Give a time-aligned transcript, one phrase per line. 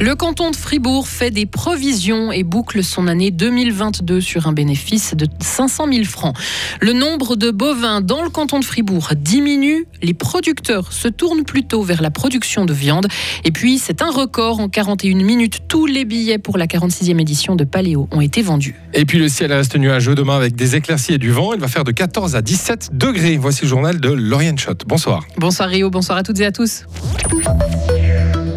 [0.00, 5.14] Le canton de Fribourg fait des provisions et boucle son année 2022 sur un bénéfice
[5.14, 6.34] de 500 000 francs.
[6.80, 9.86] Le nombre de bovins dans le canton de Fribourg diminue.
[10.00, 13.08] Les producteurs se tournent plutôt vers la production de viande.
[13.44, 14.60] Et puis, c'est un record.
[14.60, 18.76] En 41 minutes, tous les billets pour la 46e édition de Paléo ont été vendus.
[18.94, 21.52] Et puis, le ciel reste nuageux demain avec des éclaircies et du vent.
[21.52, 23.36] Il va faire de 14 à 17 degrés.
[23.36, 24.82] Voici le journal de Lauriane Schott.
[24.86, 25.26] Bonsoir.
[25.36, 26.84] Bonsoir Rio, bonsoir à toutes et à tous.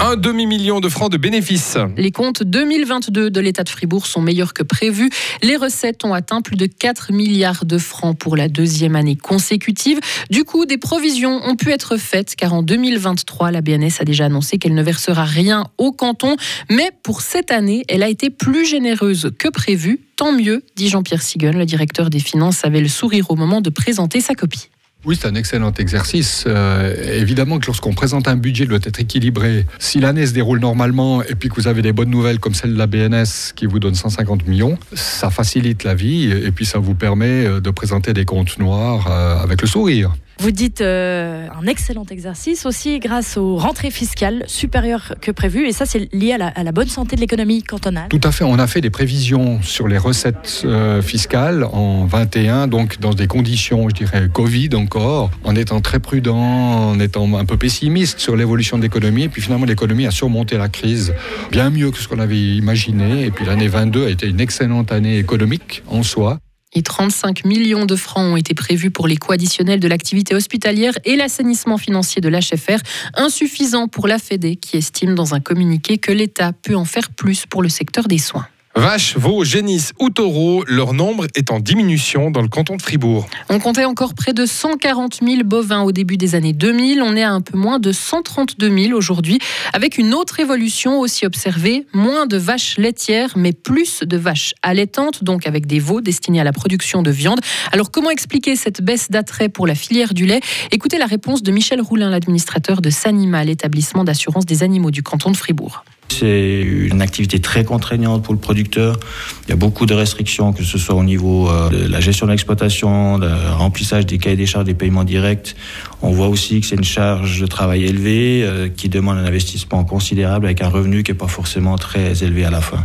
[0.00, 1.76] Un demi-million de francs de bénéfices.
[1.96, 5.10] Les comptes 2022 de l'État de Fribourg sont meilleurs que prévu.
[5.42, 9.98] Les recettes ont atteint plus de 4 milliards de francs pour la deuxième année consécutive.
[10.30, 14.26] Du coup, des provisions ont pu être faites car en 2023, la BNS a déjà
[14.26, 16.36] annoncé qu'elle ne versera rien au canton.
[16.70, 20.00] Mais pour cette année, elle a été plus généreuse que prévu.
[20.14, 23.70] Tant mieux, dit Jean-Pierre Sigun, le directeur des finances, avait le sourire au moment de
[23.70, 24.68] présenter sa copie.
[25.04, 26.42] Oui, c'est un excellent exercice.
[26.48, 29.64] Euh, évidemment que lorsqu'on présente un budget, il doit être équilibré.
[29.78, 32.72] Si l'année se déroule normalement et puis que vous avez des bonnes nouvelles comme celle
[32.72, 36.80] de la BNS qui vous donne 150 millions, ça facilite la vie et puis ça
[36.80, 40.16] vous permet euh, de présenter des comptes noirs euh, avec le sourire.
[40.40, 45.66] Vous dites euh, un excellent exercice aussi grâce aux rentrées fiscales supérieures que prévues.
[45.66, 48.08] Et ça, c'est lié à la, à la, bonne santé de l'économie cantonale.
[48.08, 48.44] Tout à fait.
[48.44, 53.26] On a fait des prévisions sur les recettes euh, fiscales en 21, donc dans des
[53.26, 58.36] conditions, je dirais, Covid encore, en étant très prudent, en étant un peu pessimiste sur
[58.36, 59.24] l'évolution de l'économie.
[59.24, 61.14] Et puis finalement, l'économie a surmonté la crise
[61.50, 63.24] bien mieux que ce qu'on avait imaginé.
[63.24, 66.38] Et puis l'année 22 a été une excellente année économique en soi.
[66.74, 70.94] Et 35 millions de francs ont été prévus pour les coûts additionnels de l'activité hospitalière
[71.04, 72.78] et l'assainissement financier de l'HFR,
[73.14, 77.46] insuffisant pour la FEDE qui estime dans un communiqué que l'État peut en faire plus
[77.46, 78.46] pour le secteur des soins.
[78.78, 83.26] Vaches, veaux, génisses ou taureaux, leur nombre est en diminution dans le canton de Fribourg.
[83.48, 87.02] On comptait encore près de 140 000 bovins au début des années 2000.
[87.02, 89.40] On est à un peu moins de 132 000 aujourd'hui,
[89.72, 91.86] avec une autre évolution aussi observée.
[91.92, 96.44] Moins de vaches laitières, mais plus de vaches allaitantes, donc avec des veaux destinés à
[96.44, 97.40] la production de viande.
[97.72, 100.40] Alors comment expliquer cette baisse d'attrait pour la filière du lait?
[100.70, 105.32] Écoutez la réponse de Michel Roulin, l'administrateur de Sanima, l'établissement d'assurance des animaux du canton
[105.32, 105.82] de Fribourg.
[106.10, 108.98] C'est une activité très contraignante pour le producteur.
[109.46, 112.26] Il y a beaucoup de restrictions, que ce soit au niveau euh, de la gestion
[112.26, 115.54] de l'exploitation, le remplissage des cahiers des charges des paiements directs.
[116.02, 119.84] On voit aussi que c'est une charge de travail élevée euh, qui demande un investissement
[119.84, 122.84] considérable avec un revenu qui n'est pas forcément très élevé à la fin.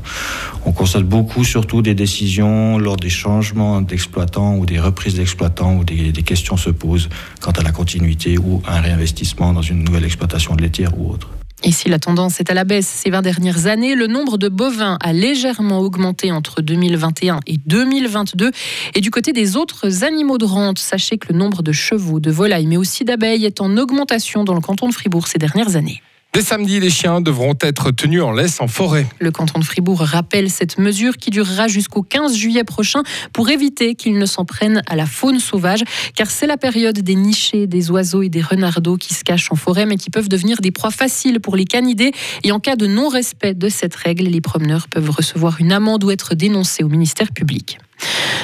[0.66, 5.83] On constate beaucoup surtout des décisions lors des changements d'exploitants ou des reprises d'exploitants où
[5.83, 7.09] des, questions se posent
[7.41, 11.29] quant à la continuité ou un réinvestissement dans une nouvelle exploitation de laitière ou autre.
[11.72, 14.97] Si la tendance est à la baisse ces 20 dernières années, le nombre de bovins
[15.01, 18.51] a légèrement augmenté entre 2021 et 2022.
[18.96, 22.31] Et du côté des autres animaux de rente, sachez que le nombre de chevaux, de
[22.31, 26.01] volailles, mais aussi d'abeilles est en augmentation dans le canton de Fribourg ces dernières années.
[26.33, 29.05] Dès samedi, les chiens devront être tenus en laisse en forêt.
[29.19, 33.94] Le canton de Fribourg rappelle cette mesure qui durera jusqu'au 15 juillet prochain pour éviter
[33.94, 35.83] qu'ils ne s'en prennent à la faune sauvage,
[36.16, 39.55] car c'est la période des nichés, des oiseaux et des renardeaux qui se cachent en
[39.55, 42.13] forêt, mais qui peuvent devenir des proies faciles pour les canidés.
[42.44, 46.09] Et en cas de non-respect de cette règle, les promeneurs peuvent recevoir une amende ou
[46.09, 47.77] être dénoncés au ministère public.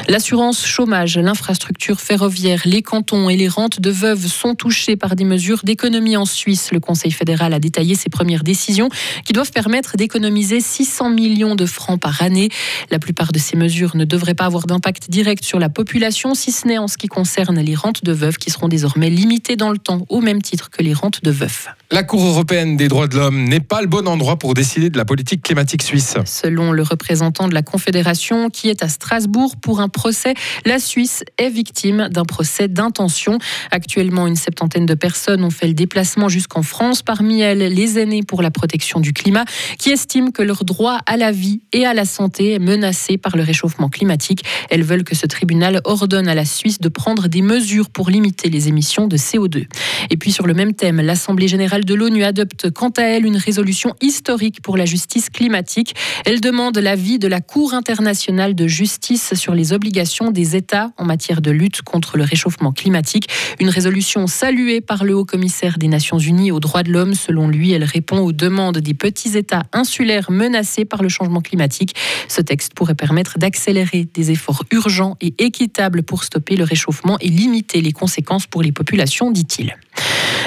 [0.07, 5.23] L'assurance chômage, l'infrastructure ferroviaire, les cantons et les rentes de veuves sont touchés par des
[5.23, 6.71] mesures d'économie en Suisse.
[6.71, 8.89] Le Conseil fédéral a détaillé ses premières décisions
[9.25, 12.49] qui doivent permettre d'économiser 600 millions de francs par année.
[12.89, 16.51] La plupart de ces mesures ne devraient pas avoir d'impact direct sur la population, si
[16.51, 19.69] ce n'est en ce qui concerne les rentes de veuves qui seront désormais limitées dans
[19.69, 21.67] le temps au même titre que les rentes de veufs.
[21.91, 24.97] La Cour européenne des droits de l'homme n'est pas le bon endroit pour décider de
[24.97, 26.17] la politique climatique suisse.
[26.25, 30.33] Selon le représentant de la Confédération qui est à Strasbourg pour un procès,
[30.65, 33.39] la Suisse est victime d'un procès d'intention.
[33.71, 38.23] Actuellement, une septantaine de personnes ont fait le déplacement jusqu'en France, parmi elles les aînés
[38.23, 39.45] pour la protection du climat,
[39.77, 43.35] qui estiment que leur droit à la vie et à la santé est menacé par
[43.35, 44.43] le réchauffement climatique.
[44.69, 48.49] Elles veulent que ce tribunal ordonne à la Suisse de prendre des mesures pour limiter
[48.49, 49.65] les émissions de CO2.
[50.09, 53.37] Et puis sur le même thème, l'Assemblée générale de l'ONU adopte quant à elle une
[53.37, 55.95] résolution historique pour la justice climatique.
[56.25, 61.05] Elle demande l'avis de la Cour internationale de justice sur les obligations des États en
[61.05, 63.29] matière de lutte contre le réchauffement climatique.
[63.59, 67.13] Une résolution saluée par le haut-commissaire des Nations Unies aux droits de l'homme.
[67.13, 71.95] Selon lui, elle répond aux demandes des petits États insulaires menacés par le changement climatique.
[72.27, 77.29] Ce texte pourrait permettre d'accélérer des efforts urgents et équitables pour stopper le réchauffement et
[77.29, 79.75] limiter les conséquences pour les populations, dit-il.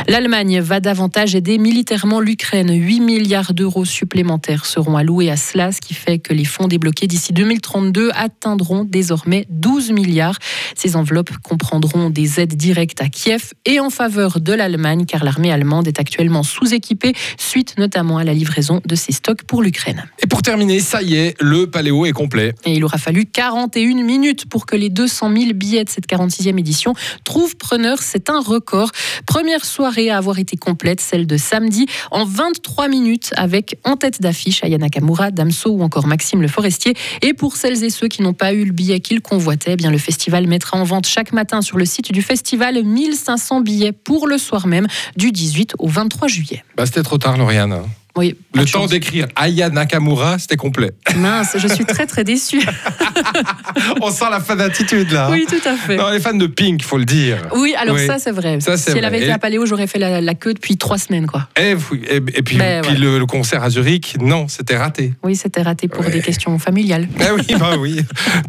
[0.09, 2.73] L'Allemagne va davantage aider militairement l'Ukraine.
[2.73, 7.07] 8 milliards d'euros supplémentaires seront alloués à cela, ce qui fait que les fonds débloqués
[7.07, 10.39] d'ici 2032 atteindront désormais 12 milliards.
[10.75, 15.53] Ces enveloppes comprendront des aides directes à Kiev et en faveur de l'Allemagne, car l'armée
[15.53, 20.05] allemande est actuellement sous-équipée, suite notamment à la livraison de ses stocks pour l'Ukraine.
[20.23, 22.55] Et pour terminer, ça y est, le paléo est complet.
[22.65, 26.59] Et il aura fallu 41 minutes pour que les 200 000 billets de cette 46e
[26.59, 26.95] édition
[27.25, 27.99] trouvent preneur.
[28.03, 28.91] C'est un record.
[29.27, 34.21] Première soirée à avoir été complète, celle de samedi, en 23 minutes, avec en tête
[34.21, 36.95] d'affiche Ayana Kamura, Damso ou encore Maxime Le Forestier.
[37.21, 39.91] Et pour celles et ceux qui n'ont pas eu le billet qu'ils convoitaient, eh bien
[39.91, 44.27] le festival mettra en vente chaque matin sur le site du festival 1500 billets pour
[44.27, 44.87] le soir même,
[45.17, 46.65] du 18 au 23 juillet.
[46.77, 47.83] Bah, C'était trop tard, Lauriane.
[48.15, 50.91] Oui, Le temps d'écrire Aya Nakamura, c'était complet.
[51.17, 52.61] Mince, je suis très très déçue.
[54.03, 55.29] On sent la fan d'attitude là.
[55.31, 55.97] Oui, tout à fait.
[55.97, 57.39] Non, les fans de Pink, faut le dire.
[57.57, 58.07] Oui, alors Oui.
[58.07, 58.61] ça c'est vrai.
[58.61, 59.07] Ça, c'est si elle vrai.
[59.07, 61.49] avait été Et- à Paléo, j'aurais fait la, la queue depuis trois semaines, quoi.
[61.59, 65.15] Et, oui, et- et puis, Ben, puis le, le concert à Zurich, non, c'était raté.
[65.23, 66.11] Oui, c'était raté pour Ouais.
[66.11, 67.09] des questions familiales.
[67.19, 68.03] Ah oui, bah oui,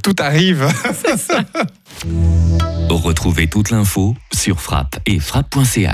[0.04, 0.68] tout arrive.
[2.90, 5.90] Retrouvez toute l'info sur frappe et frappe.ch.